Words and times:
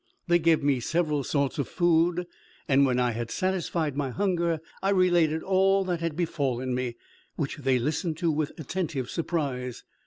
They 0.27 0.39
gave 0.39 0.63
me 0.63 0.79
several 0.79 1.23
sorts 1.23 1.59
of 1.59 1.67
food, 1.67 2.25
and 2.67 2.87
when 2.87 2.99
I 2.99 3.11
had 3.11 3.29
satisfied 3.29 3.95
my 3.95 4.09
hunger, 4.09 4.59
I 4.81 4.89
related 4.89 5.43
all 5.43 5.83
that 5.85 5.99
had 5.99 6.15
befallen 6.15 6.73
me, 6.73 6.95
which 7.35 7.57
they 7.57 7.77
listened 7.77 8.17
to 8.17 8.31
with 8.31 8.51
attentive 8.59 9.11
surprise. 9.11 9.83